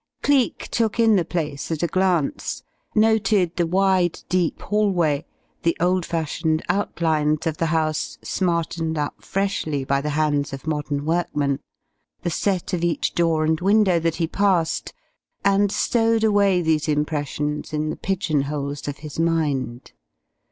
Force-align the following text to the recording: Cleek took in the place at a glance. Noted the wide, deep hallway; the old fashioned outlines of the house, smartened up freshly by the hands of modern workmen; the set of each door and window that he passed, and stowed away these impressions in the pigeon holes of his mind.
Cleek 0.23 0.67
took 0.71 0.99
in 0.99 1.15
the 1.15 1.23
place 1.23 1.69
at 1.69 1.83
a 1.83 1.87
glance. 1.87 2.63
Noted 2.95 3.55
the 3.55 3.67
wide, 3.67 4.19
deep 4.29 4.59
hallway; 4.59 5.25
the 5.61 5.77
old 5.79 6.07
fashioned 6.07 6.63
outlines 6.69 7.45
of 7.45 7.57
the 7.57 7.67
house, 7.67 8.17
smartened 8.23 8.97
up 8.97 9.23
freshly 9.23 9.83
by 9.83 10.01
the 10.01 10.09
hands 10.17 10.53
of 10.53 10.65
modern 10.65 11.05
workmen; 11.05 11.59
the 12.23 12.31
set 12.31 12.73
of 12.73 12.83
each 12.83 13.13
door 13.13 13.43
and 13.43 13.61
window 13.61 13.99
that 13.99 14.15
he 14.15 14.25
passed, 14.25 14.91
and 15.45 15.71
stowed 15.71 16.23
away 16.23 16.63
these 16.63 16.87
impressions 16.87 17.71
in 17.71 17.91
the 17.91 17.95
pigeon 17.95 18.41
holes 18.41 18.87
of 18.87 18.97
his 19.05 19.19
mind. 19.19 19.91